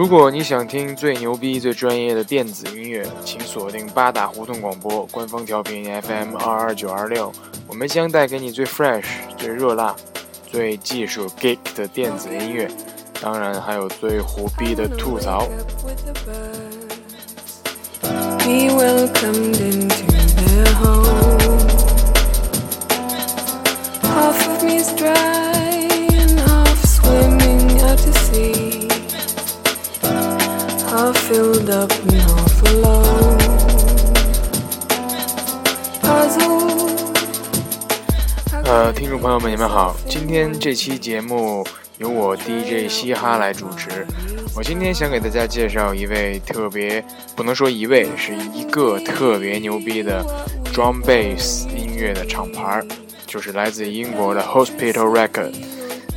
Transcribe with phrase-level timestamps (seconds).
[0.00, 7.30] 如果你想听最牛逼、最专业的电子音乐，请锁定八大胡同广播官方调频 FM 二二九二六，
[7.68, 9.04] 我们将带给你最 fresh、
[9.36, 9.94] 最热辣、
[10.50, 12.66] 最技术 geek 的电子音乐，
[13.20, 15.46] 当然还有最虎逼的吐槽。
[31.02, 31.10] 呃，
[38.92, 39.96] 听众朋友们，你们好！
[40.06, 44.06] 今天这期节目由我 DJ 嘻哈来主持。
[44.54, 47.02] 我今天想给大家介绍一位特别，
[47.34, 50.22] 不能说一位，是一个特别牛逼的
[50.74, 52.82] drum bass 音乐的厂牌，
[53.26, 55.54] 就是来自英国的 Hospital Record。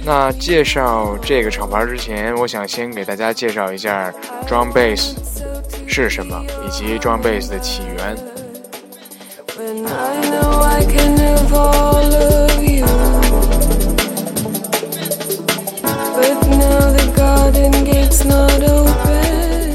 [0.06, 4.14] 那介绍这个厂牌之前，我想先给大家介绍一下
[4.45, 5.14] drum bass
[5.88, 8.18] 是什么，以及 drum bass 的起源。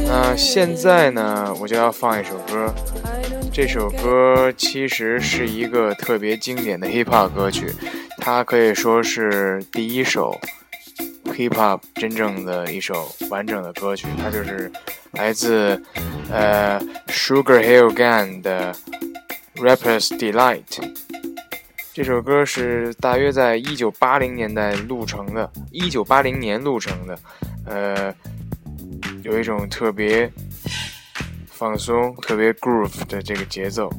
[0.06, 2.72] 那现在呢，我就要放一首歌。
[3.58, 7.74] 这首歌其实是一个特别经典的 hip hop 歌曲，
[8.18, 10.40] 它可以说是第一首
[11.24, 14.06] hip hop 真正的一首完整的歌曲。
[14.16, 14.70] 它就是
[15.10, 15.82] 来自
[16.30, 18.72] 呃 Sugar Hill Gang 的
[19.56, 20.62] Rapper's Delight。
[21.92, 27.18] 这首歌是大约在一九八零年代录成的，一九八零年录成的，
[27.66, 28.14] 呃，
[29.24, 30.30] 有一种特别
[31.58, 33.90] 放松、特别 groove 的这个节奏。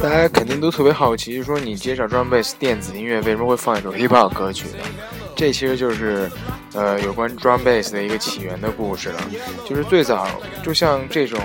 [0.00, 4.84] 大家肯定都特别好奇，就说你介绍 drum bass 电子音乐为什么会放一首 hip hop 歌曲呢？
[5.34, 6.30] 这其实就是，
[6.74, 9.20] 呃，有关 drum bass 的一个起源的故事了。
[9.68, 10.28] 就是最早，
[10.62, 11.38] 就像这种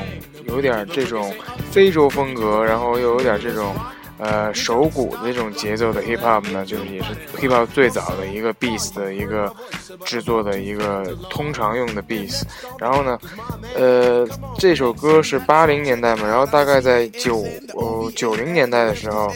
[0.47, 1.33] 有点这种
[1.71, 3.75] 非洲风格，然后又有点这种。
[4.17, 9.53] 呃，手鼓的这种节奏的 hip hop 呢，就是也是 hip hop 最早的一个 beats 的一个
[10.05, 12.43] 制作的一个通常用的 beats。
[12.79, 13.19] 然后呢，
[13.75, 14.25] 呃，
[14.57, 19.29] 这首歌是八零年代嘛，然后大概在九呃九零年代的时候，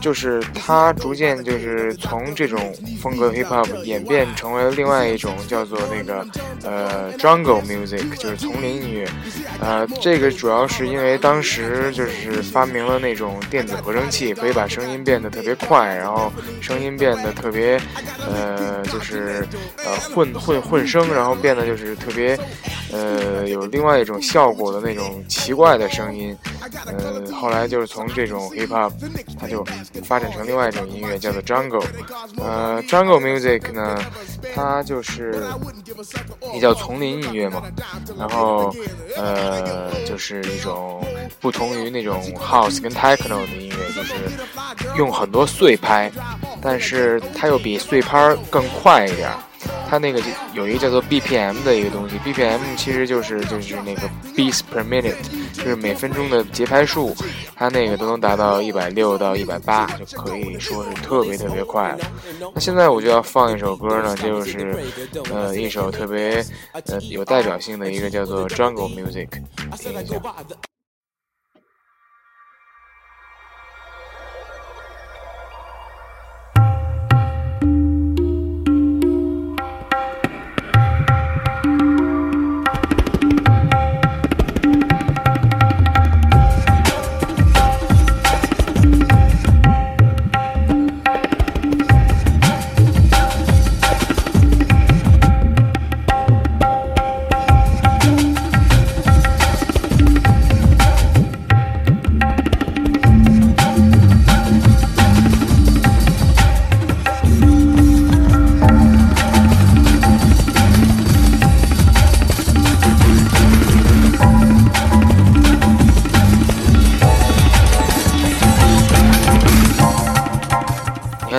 [0.00, 6.24] 就是它逐渐就是从这种风格 hip hop 演变成为了另外一种叫做那个
[6.62, 9.08] 呃 jungle music，就是丛林音乐。
[9.60, 13.96] 呃，这个主要是因为当时就是发明了那种电子合。
[13.96, 16.30] 声器可以把声音变得特别快，然后
[16.60, 17.80] 声音变得特别，
[18.30, 19.42] 呃，就是
[19.78, 22.38] 呃混混混声，然后变得就是特别，
[22.92, 26.36] 呃，有另外一种效果的那种奇怪的声音。
[26.84, 28.92] 呃，后来就是从这种 hip hop，
[29.38, 29.64] 它就
[30.04, 31.84] 发展成另外一种音乐，叫做 jungle。
[32.38, 33.98] 呃，jungle music 呢，
[34.54, 35.42] 它就是
[36.52, 37.62] 也叫丛林音乐嘛。
[38.18, 38.74] 然后，
[39.16, 41.04] 呃，就是一种
[41.40, 43.76] 不同于那种 house 跟 techno 的音乐。
[43.96, 44.14] 就是
[44.98, 46.12] 用很多碎拍，
[46.60, 49.30] 但是它又比碎拍更快一点。
[49.88, 54.02] 它那个就有一个叫做 BPM 的一个东西，BPM 其实就是就是那个
[54.34, 55.14] beats per minute，
[55.52, 57.14] 就是每分钟的节拍数，
[57.54, 61.98] 它那个都能达到一百六到一百八，就可以说是特别特别快了。
[62.54, 64.76] 那现在我就要放一首歌呢，就是
[65.32, 69.28] 呃一首特别呃有代表性的一个叫做 Jungle Music，
[69.78, 70.16] 听一下。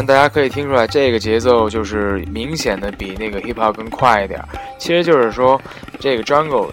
[0.07, 4.42] 大家可以听出来，这个节奏就是明显的比那个 hip hop 更快一点。
[4.80, 5.62] 其实就是说，
[6.00, 6.69] 这个 jungle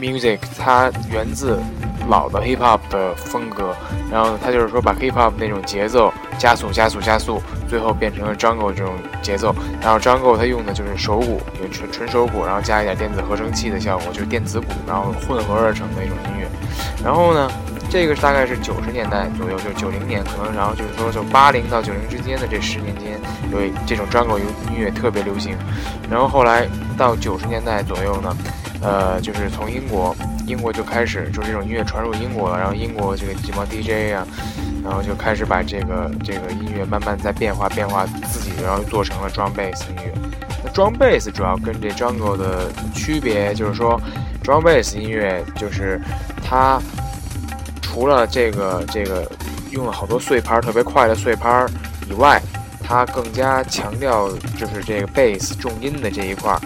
[0.00, 1.60] music 它源自
[2.08, 3.72] 老的 hip hop 的风格，
[4.10, 9.54] 然后它就是说把 hip hop 那种节奏加速、加速、加速，最后变成了 jungle 这种节奏。
[9.80, 16.48] 然后 jungle 它用的就是手鼓，就纯纯手鼓，然后加一点电子合成器的效果，就是电子鼓，然后混合而成的一种音乐。
[17.04, 17.48] 然后呢，
[17.92, 23.20] 这个大概是九十年代左右，就是九零年，可能然后就是说就八零到九零之间的这十年间，
[23.52, 25.54] 有这种 jungle 音乐特别流行。
[26.10, 26.66] 然后后来
[26.96, 28.34] 到九十年代左右呢。
[28.84, 30.12] 呃，就是从英国，
[30.44, 34.26] 英国就开始就这种音乐传入英国了，然后英国这个几帮 DJ 啊，
[34.82, 40.12] 然后就开始把这个这个音乐慢慢在变化变化自己，然后做成了 drum bass 音乐。
[40.64, 44.00] 那 drum bass 主要跟这 jungle 的区别就是说
[44.42, 46.00] ，drum bass 音乐就是
[46.44, 46.82] 它
[47.92, 49.30] 除了这个这个
[49.70, 51.66] 用了好多碎拍特别快的碎拍
[52.08, 52.40] 以外，
[52.82, 56.60] 它更加强调就是这个 bass 重音的这一块儿。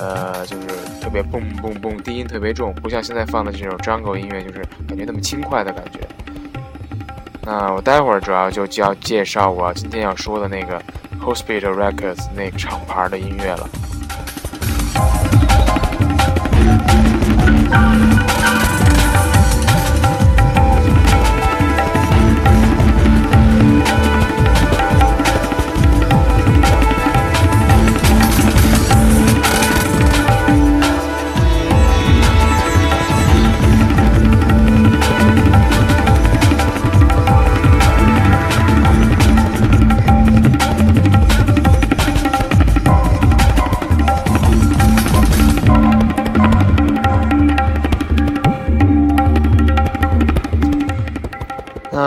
[0.00, 0.66] 呃，就是
[1.00, 6.00] 特别蹦蹦蹦，低音特别重，不像现在放的这种 jungle 音乐，就是感觉那么轻快的感觉。
[7.42, 10.82] 那我待会儿主要就就要介绍我今天要说的那个
[11.20, 13.68] Hospital Records 那个厂牌的音乐了。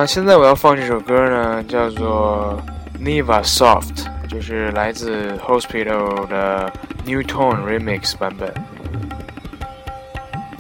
[0.06, 2.62] 现在我要放这首歌呢，叫做
[3.00, 3.96] 《Neva Soft》，
[4.30, 6.72] 就是来自 Hospital 的
[7.06, 8.54] New Tone Remix 版本，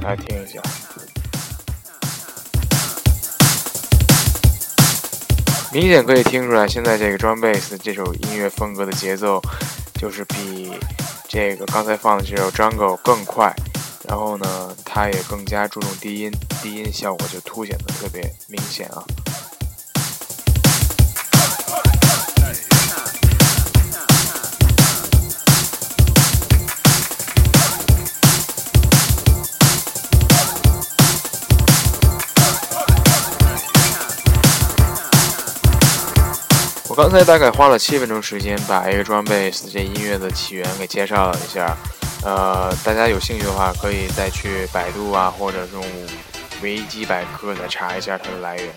[0.01, 0.59] 大家听一下。
[5.71, 9.39] 明显可以听出来，现在这个 Drum Bass 这首音乐风格的节奏，
[9.93, 10.73] 就是比
[11.27, 13.53] 这个刚才放的这首 Jungle 更快。
[14.07, 14.45] 然后呢，
[14.85, 16.31] 它也更加注重低音，
[16.61, 19.03] 低音效果就凸显的特别明显啊。
[36.95, 41.75] 刚才大概花了七分钟时间，把一个 drum bass 这音乐的起源给介绍了一下。
[42.23, 45.83] 呃，大家有兴趣的话，可以再去百度啊，或者用
[46.63, 48.73] 维基百科再查一下它的来源。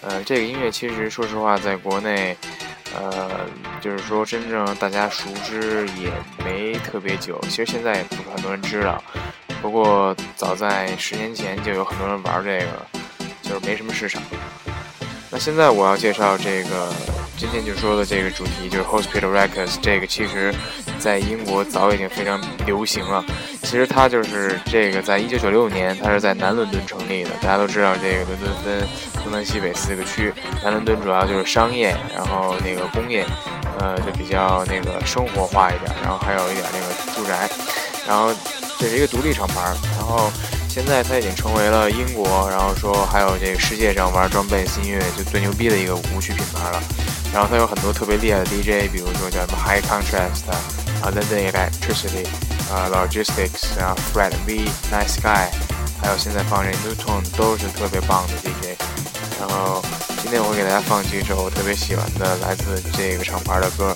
[0.00, 2.34] 呃，这个音乐其实说实话，在国内，
[2.98, 3.30] 呃，
[3.82, 6.10] 就是说真正大家熟知也
[6.42, 7.38] 没特别久。
[7.50, 9.02] 其实现在也不是很多人知道，
[9.60, 12.86] 不过早在十年前就有很多人玩这个，
[13.42, 14.22] 就是没什么市场。
[15.30, 16.90] 那现在我要介绍这个。
[17.42, 20.54] 今天就说的这个主题就是 Hospital Records，这个其实，
[20.96, 23.24] 在英国早已经非常流行了。
[23.64, 27.30] 其实它就是这个，在一九九六年，它是在南伦敦成立的。
[27.42, 28.88] 大家都知道，这个伦敦分
[29.24, 33.26] 东南西北四个区，南伦敦主要就是商业，然后那个工业，
[33.80, 37.50] 呃，就比较那个生活化一点，然后还有一点那个住宅。
[38.06, 38.32] 然后
[38.78, 39.60] 这是一个独立厂牌，
[39.96, 40.30] 然后
[40.68, 46.80] 现在它已经成为了英国，然后说还有这个世界上玩装备音乐就最牛逼的一个舞曲品牌了。
[47.32, 50.60] 然后它有很多特别厉害的 DJ，比如说叫什么 High Contrast 啊
[51.02, 52.26] ，London Electricity
[52.70, 55.48] 啊，Logistics 啊，Fred V，Nice Guy，
[56.00, 58.78] 还有现在放这 New Tone 都是特别棒的 DJ。
[59.40, 59.82] 然后
[60.20, 63.94] 今天我会给大家放几首我特别喜欢的来自这个厂牌的歌。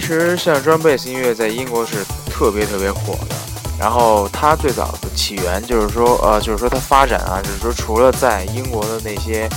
[0.00, 1.96] 其实像 drum bass 音乐在英国是
[2.30, 3.36] 特别特别火的。
[3.78, 9.48] 然后它最早的起源就是说，呃，就是说它发展啊，就是说除了在英国的那些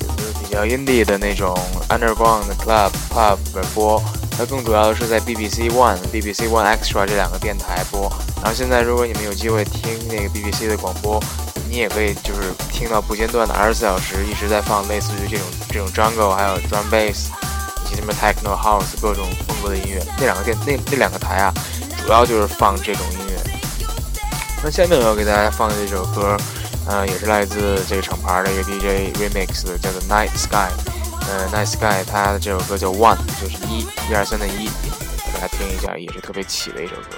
[0.00, 1.56] 就是比较 indie 的那种
[1.88, 3.36] underground club pub
[3.74, 4.02] 播，
[4.36, 8.10] 它更主要的是在 BBC One、BBC One Extra 这两个电台播。
[8.42, 11.22] 然后现在如果你们有机会听那个 BBC 的广播，
[11.70, 17.28] 你也可以就是听到不间断的二十四小时一直在放类似于这种这种 jungle 还有 drum bass
[17.94, 20.02] 什么 techno house 各种风格的音乐。
[20.18, 21.52] 那两个电那那两个台啊，
[22.02, 23.38] 主要就是放这种音乐。
[24.62, 26.36] 那下面我要给大家放的这首歌，
[26.86, 30.70] 呃，也是来自这个厂牌的一个 DJ remix，叫做 Night Sky。
[31.28, 34.66] 呃，Night Sky，它的这首歌叫 One，就是一，一二三的一，
[35.32, 37.16] 大家听一下，也是特别起的一首歌。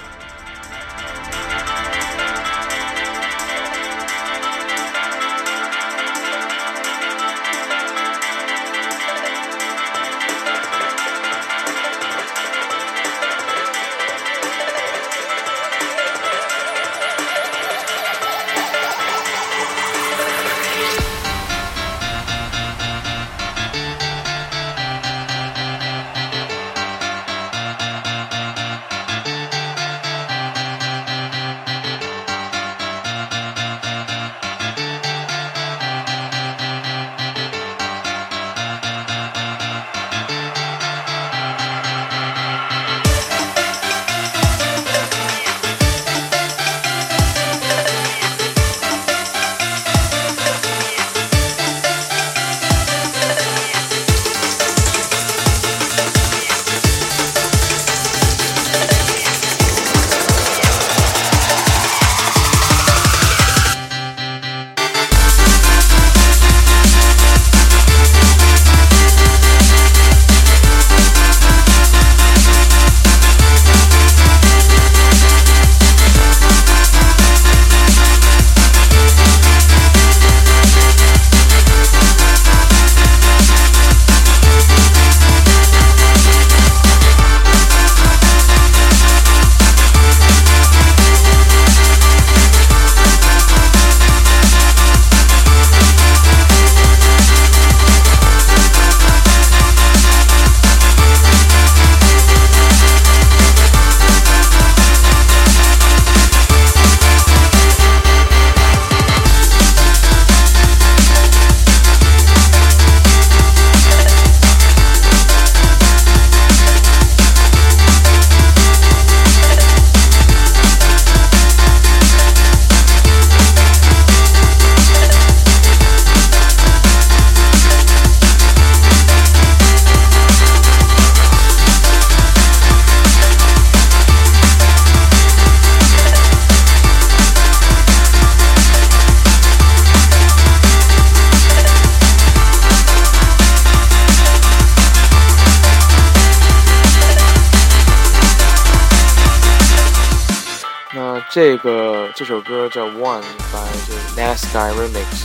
[152.21, 153.19] 这首歌叫《One》
[153.51, 155.23] by 就是 n a s k y Remix，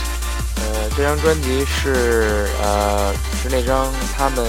[0.55, 4.43] 呃，这张专辑是呃是那张他们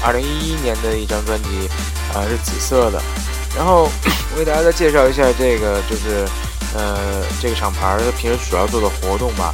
[0.00, 1.68] 二零一一年的一张专辑，
[2.14, 3.02] 啊是紫色的。
[3.56, 3.90] 然后
[4.32, 6.24] 我给大家再介绍一下这个就是
[6.76, 9.52] 呃这个厂牌它平时主要做的活动吧。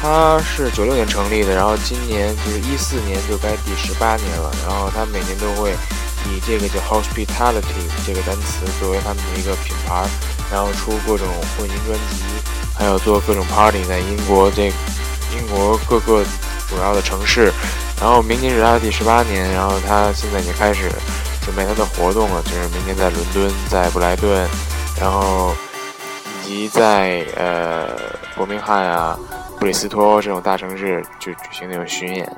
[0.00, 4.50] 它是九六年成立的，然后今年就是一四年就该第十八年了。
[4.66, 5.70] 然后它每年都会
[6.26, 10.04] 以这个叫 Hospitality 这个单词作为他们的一个品牌。
[10.52, 12.22] 然后出各种混音专辑，
[12.78, 16.22] 还有做各种 party，在英国这英国各个
[16.68, 17.50] 主要的城市。
[17.98, 20.90] 然后明年是他的第十八年，然后他现在已经开始
[21.44, 24.46] 准备他的活动了，就是明年在伦敦、在布莱顿，
[25.00, 25.54] 然后
[26.44, 27.88] 以及在呃
[28.34, 29.16] 伯明翰啊、
[29.58, 32.36] 布里斯托这种大城市就举行那种巡演。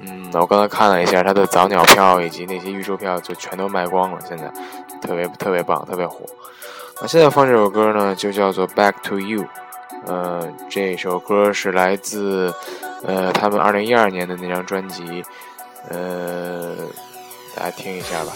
[0.00, 4.44] 嗯，我刚才看了一下他的早鸟票以及那些预售票，就全都卖光了，现在
[5.00, 6.20] 特别特别棒，特别火。
[7.00, 9.42] 那现在放这首歌呢，就叫做《Back to You》。
[10.06, 12.52] 呃，这首歌是来自
[13.04, 15.22] 呃他们二零一二年的那张专辑。
[15.88, 16.74] 呃，
[17.54, 18.32] 大家听一下吧。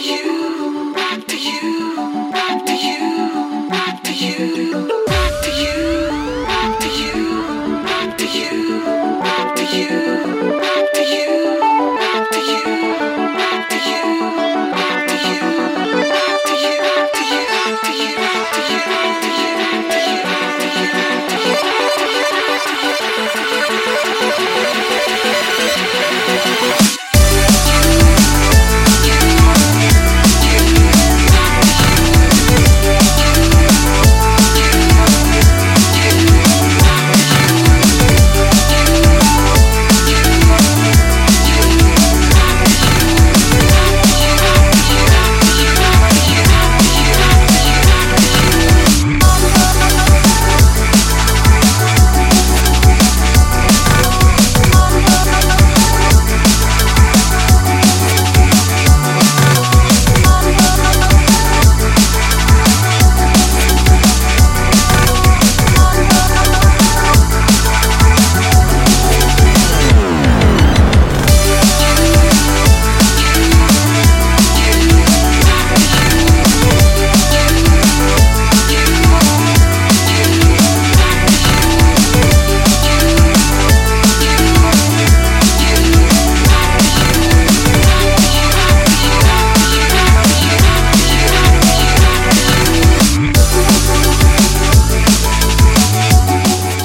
[0.00, 0.37] you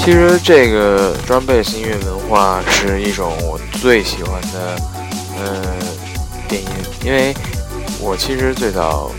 [0.03, 4.75] 其实这个 drum bass 音乐文化是一种我最喜欢的，
[5.39, 5.63] 嗯，
[6.45, 6.67] 电音，
[7.05, 7.33] 因为
[8.01, 9.09] 我其实最早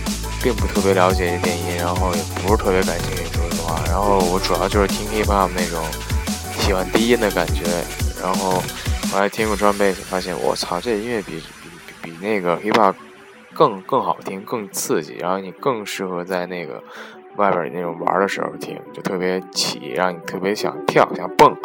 [0.43, 5.83] 并不特别了解电音，然后也不是特别感兴趣，说实话，然后我主要就是听 hip hop 那种
[6.59, 7.63] 喜欢低音的感觉，
[8.23, 8.63] 然后
[9.11, 11.43] 我还听过 drum bass，发现我操，这音乐比
[12.03, 12.95] 比比那个 hip hop
[13.55, 16.85] 更更好听，更刺激，然后你更适合在那个。
[17.37, 21.57] 外边那种玩的时候听，就特别起，让你特别想跳想蹦。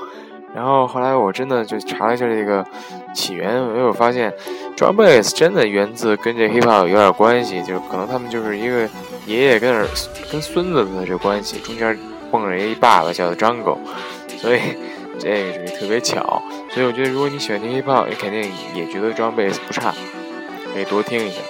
[0.56, 2.66] 然后后来我真的就查了一下这个
[3.14, 4.34] 起源，因为我发现
[4.76, 8.90] drum bass 真的源自跟这 hip hop 有点关系，就可能他们就是一个
[9.28, 9.86] 爷爷跟儿
[10.32, 11.96] 跟孙子的这关系，中间
[12.32, 13.78] 蹦着一爸爸叫做 jungle，
[14.38, 14.60] 所以
[15.20, 16.42] 这个就特别巧。
[16.72, 19.94] 所以我觉得如果你喜欢听 hip hop，你肯定也觉得 drum bass 不差，
[20.74, 21.42] 可以多听一下。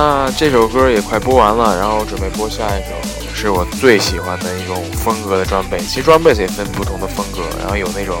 [0.00, 5.76] 那这首歌也快播完了，然后准备播下一首，是我最喜欢的一种风格的装备。
[5.80, 8.16] 其实装备也分不同的风格，然后有那种，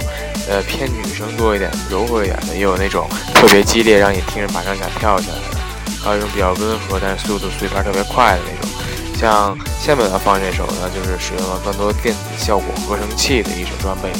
[0.48, 8.68] 呃，偏女生多一点、柔和一点的，也有那种特别激烈，让你听着马上想跳起来的，还有一种比较温和，但是速度碎片特别快的那种。
[9.16, 14.10] 像下面要放这首呢，就是使用了更多电子效果合成器的一首装备，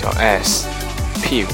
[0.00, 0.64] 叫 S
[1.22, 1.52] 屁股。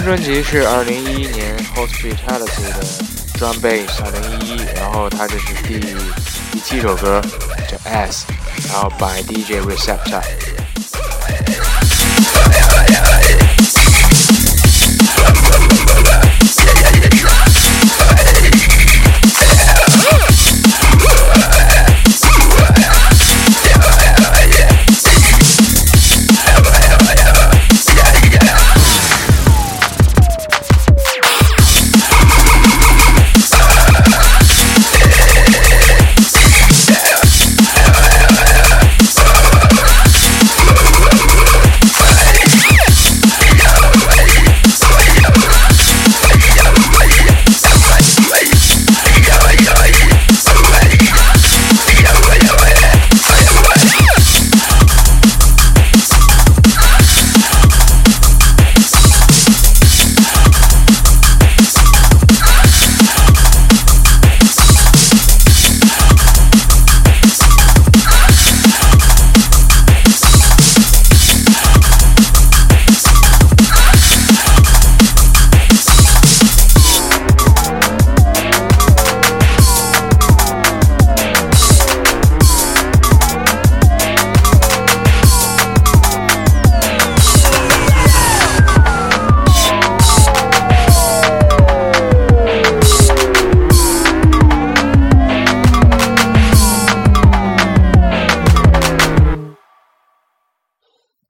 [0.00, 2.84] 专辑是二零一一年 Hospitality 的
[3.38, 5.78] Drum Bass 二零一一，然后它这是第
[6.52, 7.20] 第七首歌，
[7.68, 8.26] 叫 S，
[8.68, 10.55] 然后 by DJ Receptor。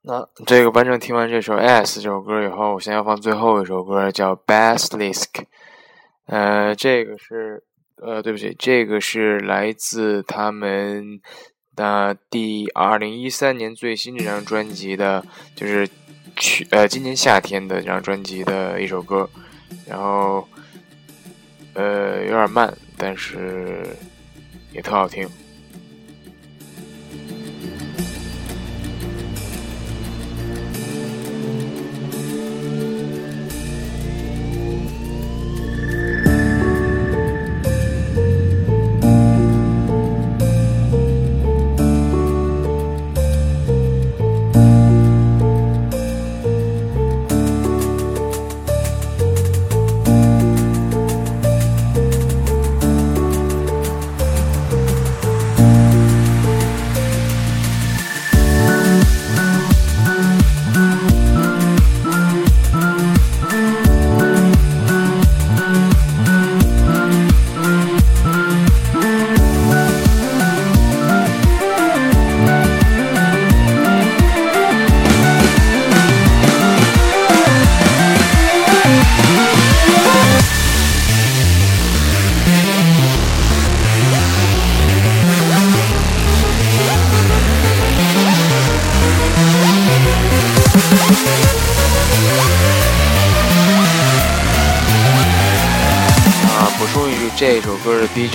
[0.08, 5.24] 那这个完整听完这首《S》这首歌以后，我先要放最后一首歌，叫《Basilisk》。
[6.26, 7.60] 呃，这个是
[8.00, 11.20] 呃，对不起，这个是来自他们
[11.74, 15.24] 的第二零一三年最新这张专辑的，
[15.56, 15.88] 就是
[16.36, 19.28] 去呃今年夏天的这张专辑的一首歌。
[19.88, 20.46] 然后
[21.74, 23.84] 呃有点慢，但是
[24.72, 25.28] 也特好听。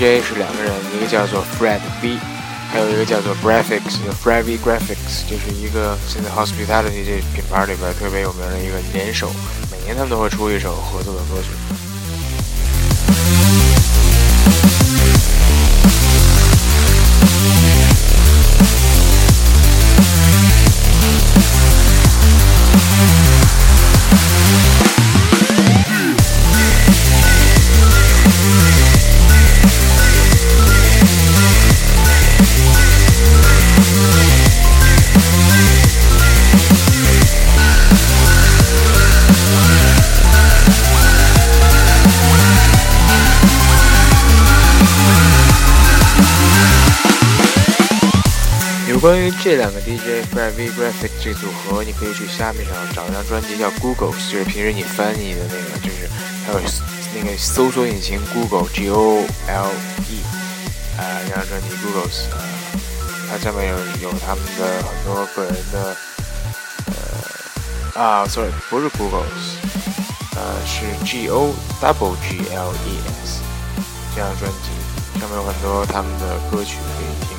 [0.02, 2.18] 是两个人，一个叫做 Fred B，
[2.72, 9.30] 还有一个叫做 Graphics，叫 Freddy Graphics，就是一个现在 Hospitality 这品牌里边特别有名的一个联手，
[9.70, 11.50] 每年他们都会出一首合作的歌曲。
[49.44, 56.08] 这两个 DJ Fred V Graphic 这组合，你可以去虾米上找一张专辑叫 Google，就是平时你翻译的那个，就是
[56.46, 56.62] 还有
[57.16, 59.72] 那个搜索引擎 Google G O L
[60.12, 60.22] E，
[60.96, 62.38] 啊，那张专辑 Google's，呃，
[63.32, 65.98] 它上面有有他们的很多个人的，
[67.96, 69.26] 呃，啊，sorry，不是 Google，
[70.36, 73.42] 呃，是 G O Double G L E S
[74.14, 77.31] 这张专辑，上面有很多他们的歌曲可以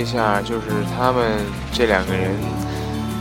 [0.00, 1.38] 一下，就是他们
[1.72, 2.30] 这两个人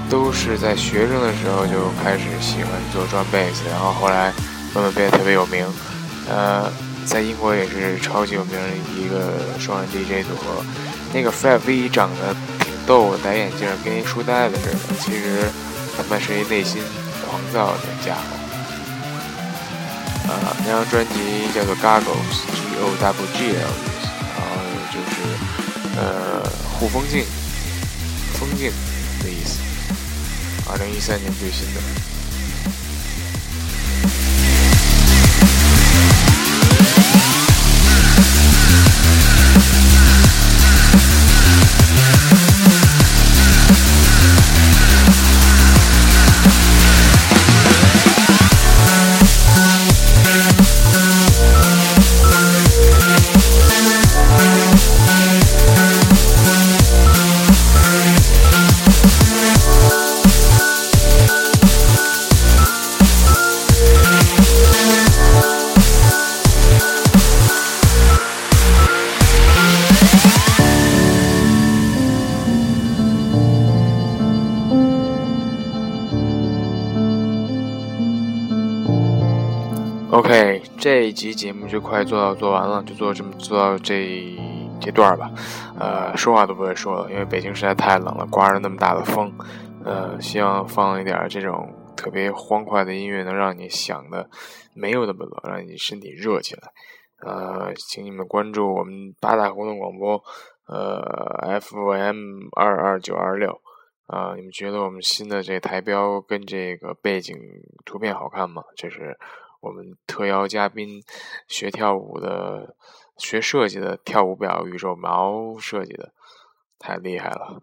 [0.10, 4.34] 都是在学生的时候就开始喜欢做 drum bass，然后后来
[4.74, 5.66] 慢慢变得特别有名。
[6.30, 6.72] 呃，
[7.06, 8.60] 在英国也是超级有名的
[8.98, 10.64] 一个双人 DJ 组合。
[11.14, 14.78] 那个 Five V 长得挺逗，戴眼镜，跟一书呆子似的。
[15.00, 15.48] 其实
[15.96, 16.82] 他们是一内心
[17.28, 18.22] 狂躁的家伙。
[20.32, 24.50] 啊，那张专辑叫做 Goggles，G O W G L S，然后
[24.90, 25.14] 就是
[25.96, 26.44] 呃
[26.80, 27.24] 护风镜、
[28.34, 28.72] 风镜
[29.22, 29.60] 的意思。
[30.70, 32.13] 二零一三年最新的。
[80.84, 84.38] 这一集节目就快做到做完了，就做这么做到这
[84.82, 85.32] 这段吧。
[85.80, 89.32] 呃，说话都不会说了，因为北京实在太冷了，刮着那么大的风。
[89.86, 94.30] 呃，希望放一点这种特别欢快的音乐，能让你想的
[94.76, 96.64] 没有那么冷，让你身体热起来。
[97.26, 100.22] 呃，请你们关注我们八大活动广播，
[100.68, 103.58] 呃，FM 二二九二六。
[104.08, 107.38] 啊，你们觉得我们新的这台标跟这个背景
[107.86, 108.62] 图片好看吗？
[108.76, 109.18] 这是。
[109.64, 111.02] 我们特邀嘉宾
[111.48, 112.76] 学跳舞的、
[113.18, 116.12] 学设计的跳舞表宇宙毛设计的，
[116.78, 117.62] 太厉害了。